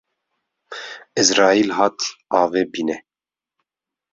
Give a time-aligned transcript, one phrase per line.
[1.19, 1.99] Ezraîl hat
[2.41, 2.97] avê bîne